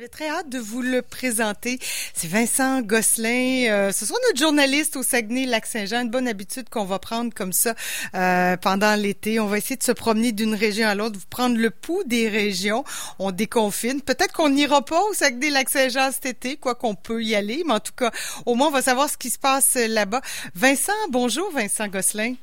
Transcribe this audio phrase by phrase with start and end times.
[0.00, 1.78] J'avais très hâte de vous le présenter.
[2.14, 3.66] C'est Vincent Gosselin.
[3.68, 6.04] Euh, ce sera notre journaliste au Saguenay-Lac-Saint-Jean.
[6.04, 7.74] Une bonne habitude qu'on va prendre comme ça
[8.14, 9.40] euh, pendant l'été.
[9.40, 12.30] On va essayer de se promener d'une région à l'autre, vous prendre le pouls des
[12.30, 12.82] régions.
[13.18, 14.00] On déconfine.
[14.00, 17.80] Peut-être qu'on n'ira pas au Saguenay-Lac-Saint-Jean cet été, quoi qu'on peut y aller, mais en
[17.80, 18.10] tout cas,
[18.46, 20.22] au moins, on va savoir ce qui se passe là-bas.
[20.54, 22.36] Vincent, bonjour, Vincent Gosselin.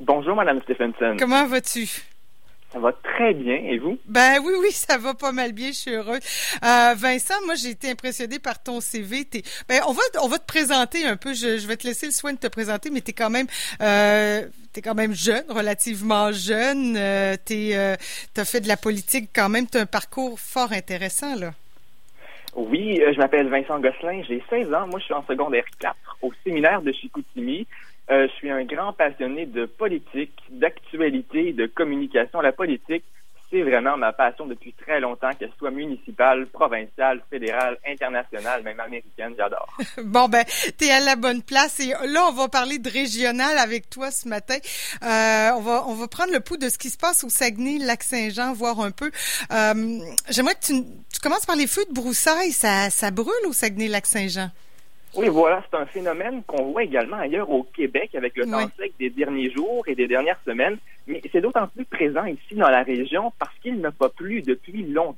[0.00, 1.14] Bonjour, Madame Stephenson.
[1.16, 1.88] Comment vas-tu?
[2.76, 3.56] Ça va très bien.
[3.56, 3.96] Et vous?
[4.04, 5.68] Ben oui, oui, ça va pas mal bien.
[5.68, 6.18] Je suis heureux.
[6.62, 9.24] Euh, Vincent, moi, j'ai été impressionné par ton CV.
[9.24, 11.32] T'es, ben, on va, on va te présenter un peu.
[11.32, 13.46] Je, je vais te laisser le soin de te présenter, mais t'es quand même,
[13.80, 14.42] euh,
[14.74, 16.98] t'es quand même jeune, relativement jeune.
[16.98, 17.96] Euh, t'es, euh,
[18.34, 19.66] t'as fait de la politique quand même.
[19.66, 21.52] T'as un parcours fort intéressant, là.
[22.56, 24.22] Oui, je m'appelle Vincent Gosselin.
[24.28, 24.86] J'ai 16 ans.
[24.86, 27.66] Moi, je suis en secondaire 4 au séminaire de Chicoutimi.
[28.10, 32.40] Euh, je suis un grand passionné de politique, d'actualité, de communication.
[32.40, 33.04] La politique,
[33.50, 39.34] c'est vraiment ma passion depuis très longtemps, qu'elle soit municipale, provinciale, fédérale, internationale, même américaine,
[39.36, 39.76] j'adore.
[40.04, 40.44] bon, ben,
[40.78, 41.80] t'es à la bonne place.
[41.80, 44.56] Et là, on va parler de régional avec toi ce matin.
[45.02, 47.78] Euh, on va on va prendre le pouls de ce qui se passe au Saguenay,
[47.78, 49.10] Lac-Saint-Jean, voir un peu.
[49.52, 49.98] Euh,
[50.30, 52.52] J'aimerais que tu, tu commences par les feux de broussailles.
[52.52, 54.50] Ça, ça brûle au Saguenay, Lac-Saint-Jean.
[55.14, 58.92] Oui, voilà, c'est un phénomène qu'on voit également ailleurs au Québec avec le temps sec
[58.98, 60.76] des derniers jours et des dernières semaines,
[61.06, 64.82] mais c'est d'autant plus présent ici dans la région parce qu'il n'a pas plu depuis
[64.82, 65.16] longtemps,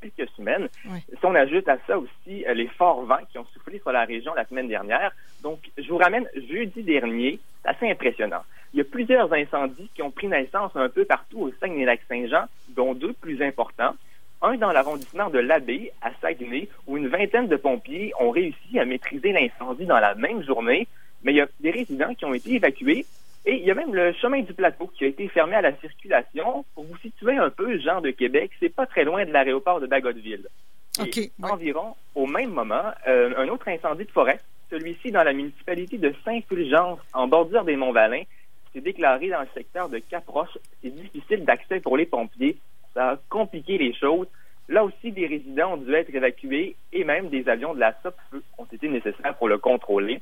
[0.00, 0.68] quelques semaines.
[0.86, 0.98] Oui.
[1.08, 4.04] Si on ajoute à ça aussi euh, les forts vents qui ont soufflé sur la
[4.04, 5.12] région la semaine dernière,
[5.42, 8.42] donc je vous ramène jeudi dernier, c'est assez impressionnant.
[8.74, 12.94] Il y a plusieurs incendies qui ont pris naissance un peu partout au Saguenay-Lac-Saint-Jean, dont
[12.94, 13.94] deux plus importants.
[14.40, 18.84] Un dans l'arrondissement de l'Abbé, à Saguenay, où une vingtaine de pompiers ont réussi à
[18.84, 20.86] maîtriser l'incendie dans la même journée,
[21.22, 23.04] mais il y a des résidents qui ont été évacués
[23.46, 25.74] et il y a même le chemin du plateau qui a été fermé à la
[25.78, 26.64] circulation.
[26.74, 29.86] Pour vous situer un peu, Jean de Québec, c'est pas très loin de l'aéroport de
[29.86, 30.46] Bagotville.
[30.98, 31.30] Ouais.
[31.42, 34.38] Environ au même moment, euh, un autre incendie de forêt,
[34.70, 38.22] celui-ci dans la municipalité de Saint-Fulgence, en bordure des Monts-Valin,
[38.72, 40.58] s'est déclaré dans le secteur de Caproche.
[40.82, 42.58] C'est difficile d'accès pour les pompiers.
[42.94, 44.26] Ça a compliqué les choses.
[44.68, 48.14] Là aussi, des résidents ont dû être évacués et même des avions de la SOP
[48.58, 50.20] ont été nécessaires pour le contrôler.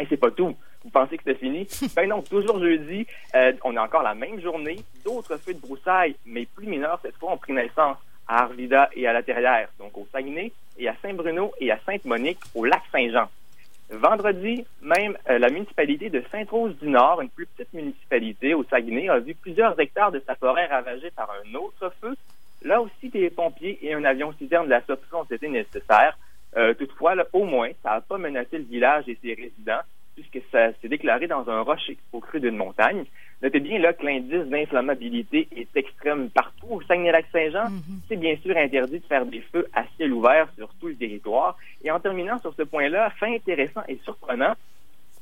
[0.00, 0.54] Et c'est pas tout.
[0.84, 1.66] Vous pensez que c'est fini?
[1.96, 4.76] ben non, toujours jeudi, euh, on a encore la même journée.
[5.04, 7.96] D'autres feux de broussailles, mais plus mineurs cette fois, ont pris naissance
[8.28, 12.38] à Arvida et à la Terrière, donc au Saguenay, et à Saint-Bruno et à Sainte-Monique,
[12.54, 13.28] au lac Saint-Jean.
[13.92, 19.34] Vendredi, même euh, la municipalité de Sainte-Rose-du-Nord, une plus petite municipalité au Saguenay, a vu
[19.34, 22.14] plusieurs hectares de sa forêt ravagés par un autre feu.
[22.62, 26.16] Là aussi, des pompiers et un avion citerne de la SOPFU ont été nécessaires.
[26.56, 29.82] Euh, toutefois, là, au moins, ça n'a pas menacé le village et ses résidents,
[30.22, 33.04] puisque ça s'est déclaré dans un rocher au creux d'une montagne.
[33.42, 37.70] Notez bien là que l'indice d'inflammabilité est extrême partout au Saguenay-Lac-Saint-Jean.
[37.70, 38.00] Mhm.
[38.08, 41.56] C'est bien sûr interdit de faire des feux à ciel ouvert sur tout le territoire.
[41.82, 44.54] Et en terminant sur ce point-là, fait intéressant et surprenant,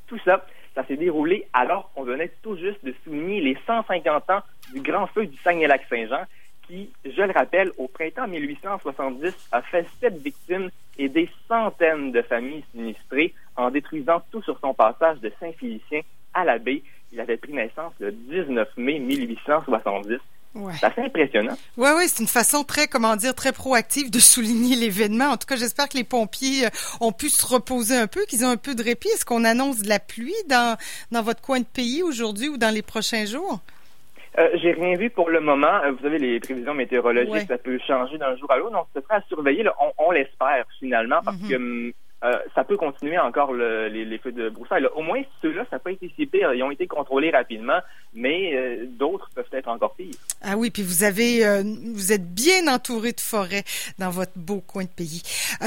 [0.07, 0.45] tout ça,
[0.75, 4.43] ça s'est déroulé alors qu'on venait tout juste de souligner les 150 ans
[4.75, 6.25] du grand feu du Saguenay-Lac-Saint-Jean,
[6.67, 12.23] qui, je le rappelle, au printemps 1870 a fait sept victimes et des centaines de
[12.23, 16.01] familles sinistrées en détruisant tout sur son passage de Saint-Félicien
[16.35, 16.83] à la baie.
[17.13, 20.19] Il avait pris naissance le 19 mai 1870.
[20.55, 20.73] Ouais.
[20.81, 21.57] C'est assez impressionnant.
[21.77, 25.27] Ouais, ouais, c'est une façon très, comment dire, très proactive de souligner l'événement.
[25.27, 28.45] En tout cas, j'espère que les pompiers euh, ont pu se reposer un peu, qu'ils
[28.45, 29.09] ont un peu de répit.
[29.09, 30.77] Est-ce qu'on annonce de la pluie dans,
[31.13, 33.61] dans votre coin de pays aujourd'hui ou dans les prochains jours?
[34.39, 35.83] Euh, J'ai rien vu pour le moment.
[35.85, 37.47] Euh, vous savez, les prévisions météorologiques, Ouais.
[37.47, 38.73] ça peut changer d'un jour à l'autre.
[38.73, 39.63] Donc, ce sera à surveiller.
[39.63, 39.73] là.
[39.81, 41.49] On, on l'espère finalement parce Mhm.
[41.49, 41.93] que hum,
[42.23, 44.83] euh, ça peut continuer encore le- les, les feux de broussailles.
[44.83, 44.91] là.
[44.95, 46.53] Au moins, ceux-là, ça n'a pas été si pire.
[46.55, 47.79] Ils ont été contrôlés rapidement,
[48.15, 50.15] mais euh, d'autres peuvent être encore pires.
[50.43, 51.63] Ah oui, puis vous avez, euh,
[51.95, 53.65] vous êtes bien entouré de forêts
[53.99, 55.23] dans votre beau coin de pays.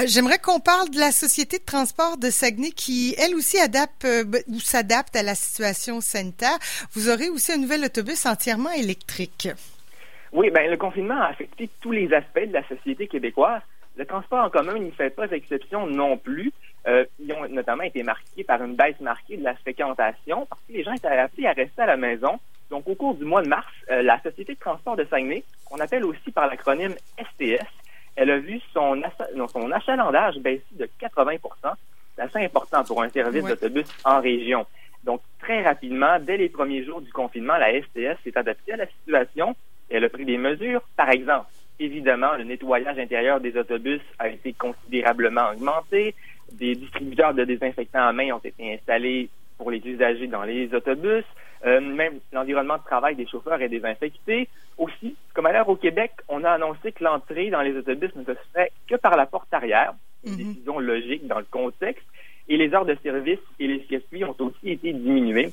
[0.05, 4.41] J'aimerais qu'on parle de la société de transport de Saguenay qui, elle aussi, adapte ben,
[4.47, 6.57] ou s'adapte à la situation sanitaire.
[6.93, 9.49] Vous aurez aussi un nouvel autobus entièrement électrique.
[10.31, 13.61] Oui, ben le confinement a affecté tous les aspects de la société québécoise.
[13.95, 16.51] Le transport en commun n'y fait pas exception non plus.
[16.87, 20.73] Euh, ils ont notamment été marqués par une baisse marquée de la fréquentation parce que
[20.73, 22.39] les gens étaient appelés à rester à la maison.
[22.69, 25.79] Donc, au cours du mois de mars, euh, la Société de transport de Saguenay, qu'on
[25.79, 27.67] appelle aussi par l'acronyme STS,
[28.15, 28.95] elle a vu son,
[29.35, 31.33] non, son achalandage baisser de 80
[32.15, 33.49] C'est assez important pour un service Ouais.
[33.51, 34.65] d'autobus en région.
[35.03, 38.87] Donc, très rapidement, dès les premiers jours du confinement, la STS s'est adaptée à la
[38.87, 39.55] situation
[39.89, 40.81] et elle a pris des mesures.
[40.95, 41.45] Par exemple,
[41.79, 46.15] évidemment, le nettoyage intérieur des autobus a été considérablement augmenté.
[46.51, 51.25] Des distributeurs de désinfectants à main ont été installés pour les usagers dans les autobus.
[51.65, 54.49] Euh, même l'environnement de travail des chauffeurs est désinfecté.
[54.77, 58.23] Aussi, comme à l'heure au Québec, on a annoncé que l'entrée dans les autobus ne
[58.23, 59.93] se ferait que par la porte carrière,
[60.25, 60.37] une mhm.
[60.37, 62.05] décision logique dans le contexte,
[62.49, 65.51] et les heures de service et les circuits ont aussi été diminués.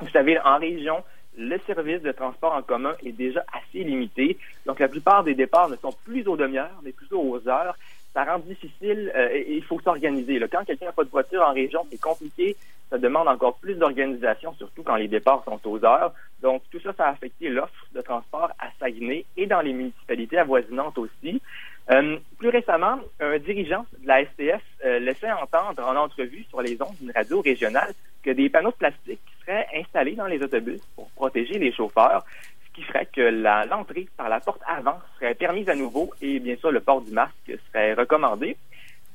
[0.00, 1.02] Vous savez, en région,
[1.36, 4.38] le service de transport en commun est déjà assez limité.
[4.64, 7.76] Donc, la plupart des départs ne sont plus aux demi-heures, mais plutôt aux heures.
[8.14, 10.40] Ça rend difficile euh, et il faut s'organiser.
[10.50, 12.56] Quand quelqu'un n'a pas de voiture en région, c'est compliqué.
[12.88, 16.14] Ça demande encore plus d'organisation, surtout quand les départs sont aux heures.
[16.40, 20.38] Donc, tout ça, ça a affecté l'offre de transport à Saguenay et dans les municipalités
[20.38, 21.42] avoisinantes aussi.
[21.90, 26.80] Euh, plus récemment, un dirigeant de la STF euh, laissait entendre en entrevue sur les
[26.82, 27.92] ondes d'une radio régionale
[28.22, 30.80] que des panneaux de plastique seraient installés dans les autobus
[31.16, 32.24] protéger les chauffeurs,
[32.66, 33.22] ce qui ferait que
[33.68, 37.10] l'entrée par la porte avant serait permise à nouveau et bien sûr le port du
[37.10, 38.56] masque serait recommandé.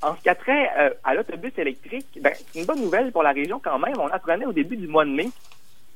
[0.02, 3.22] En ce qui a trait euh, à l'autobus électrique, ben, c'est une bonne nouvelle pour
[3.22, 3.94] la région quand même.
[4.00, 5.30] On apprenait au début du mois de mai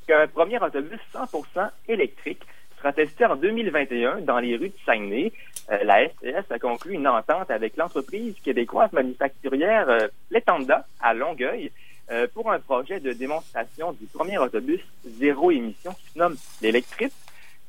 [0.07, 2.44] qu'un premier autobus 100% électrique
[2.78, 5.31] sera testé en 2021 dans les rues de Saguenay.
[5.72, 11.72] Euh, la STS a conclu une entente avec l'entreprise québécoise manufacturière euh, Letanda à Longueuil
[12.12, 17.13] euh, pour un projet de démonstration du premier autobus zéro émission qui se nomme l'électrique.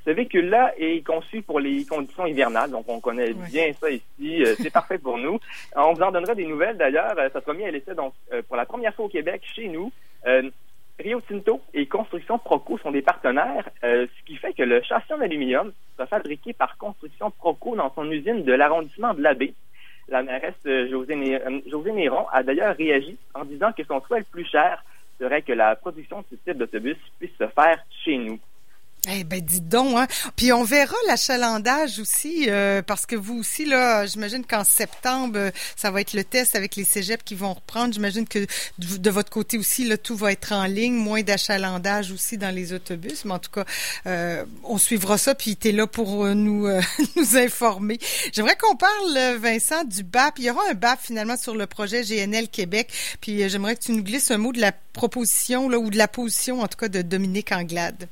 [0.05, 4.45] Ce véhicule-là est conçu pour les conditions hivernales, donc on connaît bien ça ici.
[4.57, 5.41] c'est parfait pour nous.
[5.75, 7.17] On vous en donnera des nouvelles d'ailleurs.
[7.33, 8.15] Ça sera mis à l'essai donc
[8.47, 9.91] pour la première fois au Québec chez nous.
[10.99, 15.13] Rio Tinto et Construction Proco sont des partenaires, euh, ce qui fait que le châssis
[15.13, 19.55] en aluminium sera fabriqué par Construction Proco dans son usine de l'arrondissement de l'Abbé.
[20.09, 24.21] La mairesse euh, José, euh, José Néron a d'ailleurs réagi en disant que son souhait
[24.21, 24.85] le plus cher
[25.21, 28.39] serait que la production de ce type d'autobus puisse se faire chez nous.
[29.09, 30.09] Eh ben, dites donc, hein.
[30.35, 35.93] Puis on verra l'achalandage aussi, euh, parce que vous aussi, là, j'imagine qu'en septembre, ça
[35.93, 37.95] va être le test avec les cégeps qui vont reprendre.
[37.95, 38.45] J'imagine que
[38.79, 42.73] de, votre côté aussi, là, tout va être en ligne, moins d'achalandage aussi dans les
[42.73, 43.25] autobus.
[43.25, 43.65] Mais en tout cas,
[44.09, 46.67] euh, on suivra ça, puis tu es là pour euh, nous,
[47.17, 48.01] nous informer.
[48.33, 50.41] J'aimerais qu'on parle, Vincent, du BAP.
[50.41, 52.91] Il y aura un BAP finalement sur le projet GNL Québec.
[53.21, 56.09] Puis j'aimerais que tu nous glisses un mot de la proposition, là, ou de la
[56.09, 58.09] position, en tout cas, de Dominique Anglade.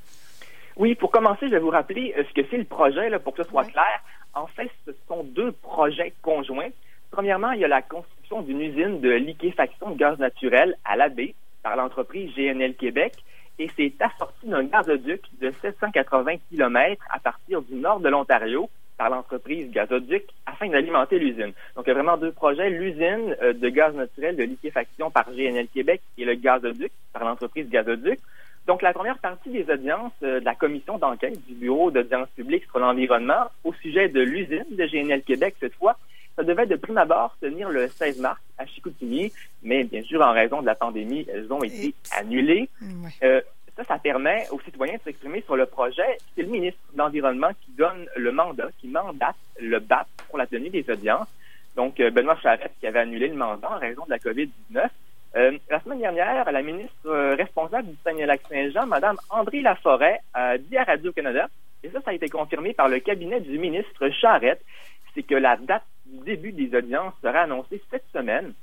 [0.77, 3.35] Oui, pour commencer, je vais vous rappeler euh, ce que c'est le projet, là, pour
[3.35, 4.03] que ce soit clair.
[4.35, 6.71] En fait, ce sont deux projets conjoints.
[7.11, 11.09] Premièrement, il y a la construction d'une usine de liquéfaction de gaz naturel à la
[11.09, 13.15] baie par l'entreprise GNL Québec
[13.59, 19.11] et c'est assorti d'un gazoduc de 780 km à partir du nord de l'Ontario par
[19.11, 21.53] l'entreprise Gazoduc afin d'alimenter l'usine.
[21.75, 25.31] Donc, il y a vraiment deux projets, l'usine euh, de gaz naturel de liquéfaction par
[25.33, 28.21] GNL Québec et le gazoduc par l'entreprise Gazoduc.
[28.67, 32.65] Donc, la première partie des audiences euh, de la commission d'enquête du Bureau d'audience publique
[32.65, 35.99] sur l'environnement au sujet de l'usine de GNL Québec, cette fois,
[36.37, 39.33] ça devait de prime abord tenir le 16 mars à Chicoutimi,
[39.63, 42.69] mais bien sûr, en raison de la pandémie, elles ont été annulées.
[43.23, 43.41] Euh,
[43.77, 46.19] ça, ça permet aux citoyens de s'exprimer sur le projet.
[46.35, 50.47] C'est le ministre de l'Environnement qui donne le mandat, qui mandate le BAP pour la
[50.47, 51.29] tenue des audiences.
[51.77, 54.89] Donc, euh, Benoît Charette qui avait annulé le mandat en raison de la COVID-19.
[55.37, 60.77] Euh, la semaine dernière, la ministre euh, responsable du Saguenay-Lac-Saint-Jean, Mme André Laforêt, a dit
[60.77, 61.49] à Radio-Canada,
[61.83, 64.65] et ça, ça a été confirmé par le cabinet du ministre Charette,
[65.15, 68.55] c'est que la date du début des audiences sera annoncée cette semaine.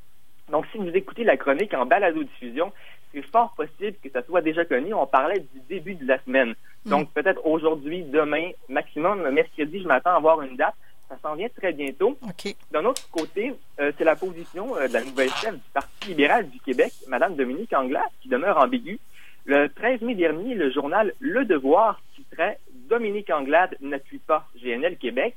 [0.49, 2.71] Donc, si vous écoutez la chronique en balado-diffusion,
[3.13, 4.93] c'est fort possible que ça soit déjà connu.
[4.93, 6.55] On parlait du début de la semaine.
[6.85, 7.11] Donc, mm.
[7.13, 10.75] peut-être aujourd'hui, demain, maximum, mercredi, je m'attends à avoir une date.
[11.11, 12.17] Ça s'en vient très bientôt.
[12.71, 16.49] D'un autre côté, euh, c'est la position euh, de la nouvelle chef du Parti libéral
[16.49, 18.97] du Québec, Mme Dominique Anglade, qui demeure ambiguë.
[19.43, 22.59] Le 13 mai dernier, le journal Le Devoir titrait
[22.89, 25.35] Dominique Anglade n'appuie pas GNL Québec.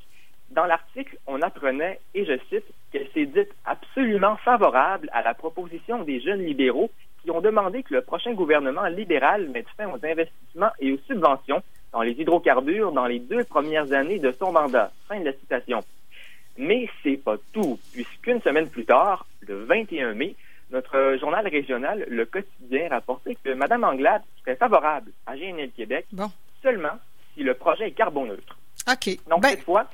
[0.53, 6.05] Dans l'article, on apprenait, et je cite, qu'elle s'est dite absolument favorable à la proposition
[6.05, 6.93] des jeunes libéraux
[7.25, 11.65] qui ont demandé que le prochain gouvernement libéral mette fin aux investissements et aux subventions
[11.95, 14.91] dans les hydrocarbures dans les deux premières années de son mandat.
[15.09, 15.83] Fin de la citation.
[16.59, 20.35] Mais c'est pas tout, puisqu'une semaine plus tard, le 21 mai,
[20.71, 26.07] notre journal régional, Le Quotidien, rapportait que Mme Anglade serait favorable à GNL Québec
[26.63, 26.99] seulement
[27.35, 28.59] si le projet est carboneutre.
[28.91, 29.17] OK.
[29.29, 29.87] Donc, ben cette fois,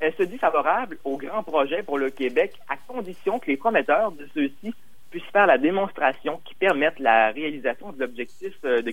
[0.00, 4.12] elle se dit favorable au grand projet pour le Québec à condition que les prometteurs
[4.12, 4.74] de ceux-ci
[5.14, 8.90] puissent faire la démonstration qui permette la réalisation de l'objectif euh, de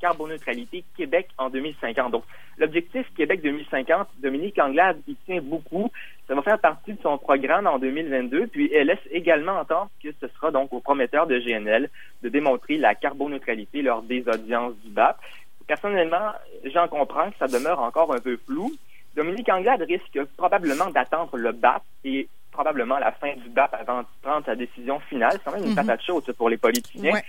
[0.00, 2.12] carboneutralité Québec en 2050.
[2.12, 2.24] Donc,
[2.56, 5.90] l'objectif Québec 2050, Dominique Anglade y tient beaucoup.
[6.26, 10.08] Ça va faire partie de son programme en 2022, puis elle laisse également entendre que
[10.18, 11.90] ce sera donc aux prometteurs de GNL
[12.22, 15.18] de démontrer la carboneutralité lors des audiences du BAP.
[15.66, 16.32] Personnellement,
[16.72, 18.72] j'en comprends que ça demeure encore un peu flou.
[19.14, 24.06] Dominique Anglade risque probablement d'attendre le BAP et probablement la fin du BAP avant de
[24.22, 25.32] prendre sa décision finale.
[25.32, 25.76] C'est quand même une mhm.
[25.76, 27.20] patate chaude pour les politiciens.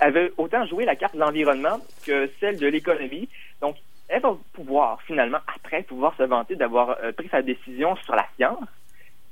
[0.00, 3.28] Elle veut autant jouer la carte de l'environnement que celle de l'économie.
[3.60, 3.76] Donc,
[4.08, 8.24] elle va pouvoir finalement, après, pouvoir se vanter d'avoir euh, pris sa décision sur la
[8.36, 8.64] science.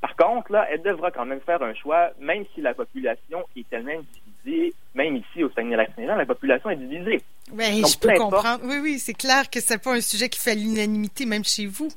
[0.06, 3.66] Par contre, là, elle devra quand même faire un choix, même si la population est
[3.72, 4.02] elle-même
[4.44, 7.20] divisée, même ici au Saguenay-Lac-Saint-Jean, la population est divisée.
[7.52, 8.60] Oui, je peux comprendre.
[8.64, 11.88] Oui, oui, c'est clair que c'est pas un sujet qui fait l'unanimité, même chez vous.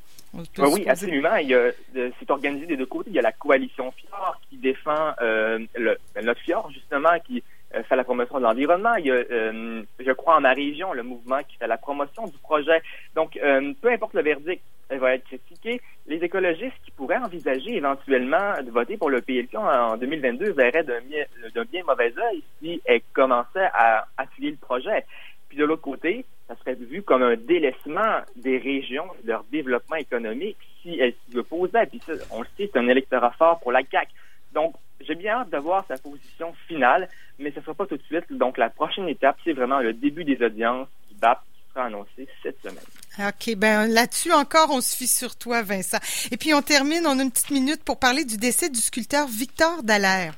[0.58, 1.36] Oui, absolument.
[1.36, 3.12] Il a, c'est organisé des deux côtés.
[3.12, 7.44] Il y a la coalition Fjord qui défend euh, le, notre Fjord, justement, qui
[7.76, 8.96] euh, fait la promotion de l'environnement.
[8.96, 12.26] Il y a, euh, je crois, en ma région, le mouvement qui fait la promotion
[12.26, 12.82] du projet.
[13.16, 15.82] Donc, euh, peu importe le verdict, elle va être critiquée.
[16.10, 21.02] Les écologistes qui pourraient envisager éventuellement de voter pour le PLQ en 2022 verraient d'un
[21.02, 25.06] bien, mauvais œil si elle commençait à appuyer le projet.
[25.50, 29.98] Puis de l'autre côté, ça serait vu comme un délaissement des régions, de leur développement
[29.98, 31.86] économique, si elles s'y opposaient.
[31.86, 34.12] Puis ça, on le sait, c'est un électorat fort pour la CAQ.
[34.52, 37.98] Donc, j'ai bien hâte de voir sa position finale, mais ce ne sera pas tout
[37.98, 38.26] de suite.
[38.32, 40.88] Donc, la prochaine étape, c'est vraiment le début des audiences
[41.80, 42.84] sera annoncé cette semaine.
[43.20, 45.98] OK, ben là-dessus encore, on se fie sur toi, Vincent.
[46.32, 49.28] Et puis on termine, on a une petite minute pour parler du décès du sculpteur
[49.28, 50.34] Victor Dallaire.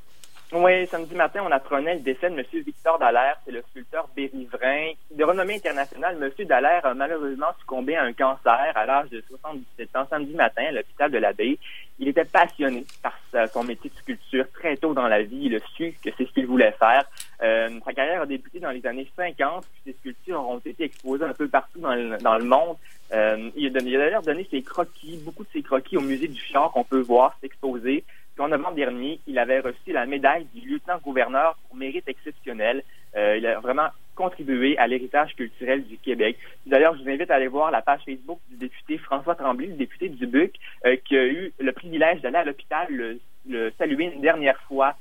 [0.54, 2.44] Oui, samedi matin, on apprenait le décès de M.
[2.66, 6.18] Victor Dallaire, c'est le sculpteur bérivrain de renommée internationale.
[6.22, 6.46] M.
[6.46, 10.72] Dallaire a malheureusement succombé à un cancer à l'âge de 77 ans samedi matin à
[10.74, 11.58] l'hôpital de l'Abbaye.
[12.00, 13.14] Il était passionné par
[13.54, 15.44] son métier de sculpture très tôt dans la vie.
[15.44, 17.06] Il a su que c'est ce qu'il voulait faire.
[17.42, 17.70] Euh,
[18.02, 21.48] carrière a débuté dans les années 50, puis ses sculptures ont été exposées un peu
[21.48, 22.78] partout dans le, monde.
[23.14, 26.72] Euh, il a, d'ailleurs donné ses croquis, beaucoup de ses croquis au musée du Fjord
[26.72, 28.04] qu'on peut voir s'exposer
[28.42, 32.84] en novembre dernier, il avait reçu la médaille du lieutenant-gouverneur pour mérite exceptionnel.
[33.16, 36.38] Euh, il a vraiment contribué à l'héritage culturel du Québec.
[36.66, 39.74] D'ailleurs, je vous invite à aller voir la page Facebook du député François Tremblay, le
[39.74, 40.54] député du BUC,
[40.86, 44.96] euh, qui a eu le privilège d'aller à l'hôpital le, saluer une dernière fois.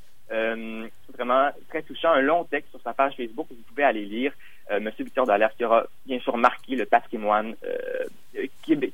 [1.21, 4.33] Vraiment très touchant, un long texte sur sa page Facebook, vous pouvez aller lire.
[4.81, 7.57] Monsieur Victor Dallaire qui aura bien sûr marqué le patrimoine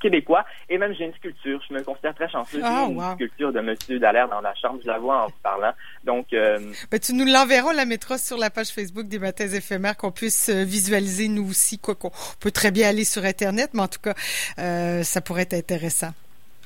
[0.00, 0.45] québécois.
[0.68, 1.61] Et même, j'ai une sculpture.
[1.68, 2.61] Je me considère très chanceux.
[2.62, 4.80] Ah, une sculpture de Monsieur Dallaire dans la chambre.
[4.83, 5.73] Je la vois en vous parlant.
[6.04, 6.59] Donc, euh,
[6.90, 10.12] ben, tu nous l'enverras, on la mettra sur la page Facebook des matins éphémères, qu'on
[10.12, 11.78] puisse euh, visualiser nous aussi.
[11.78, 14.14] Quoi qu'on peut très bien aller sur Internet, mais en tout cas,
[14.59, 16.12] euh, ça pourrait être intéressant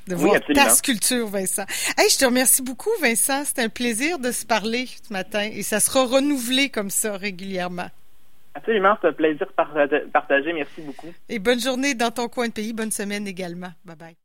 [0.09, 1.65] de voir ta sculpture, Vincent.
[1.97, 3.45] Hey, je te remercie beaucoup, Vincent.
[3.45, 7.89] C'était un plaisir de se parler ce matin et ça sera renouvelé comme ça régulièrement.
[8.55, 10.53] Absolument, c'est un plaisir de partager.
[10.53, 11.13] Merci beaucoup.
[11.29, 12.73] Et bonne journée dans ton coin de pays.
[12.73, 13.73] Bonne semaine également.
[13.85, 14.17] Bye bye.